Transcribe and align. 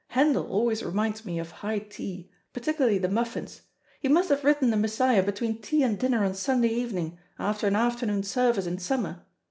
Handel 0.07 0.47
always 0.47 0.81
reminds 0.81 1.25
me 1.25 1.37
of 1.37 1.51
high 1.51 1.77
tea, 1.77 2.31
particularly 2.53 2.97
the 2.97 3.07
muffins. 3.07 3.61
He 3.99 4.07
must 4.07 4.29
have 4.29 4.43
written 4.43 4.71
the 4.71 4.75
'Messiah' 4.75 5.21
between 5.21 5.61
tea 5.61 5.83
and 5.83 5.99
dinner 5.99 6.23
on 6.25 6.33
Sunday 6.33 6.69
evening, 6.69 7.19
after 7.37 7.67
an 7.67 7.75
afternoon 7.75 8.23
service 8.23 8.65
in 8.65 8.79
summer. 8.79 9.23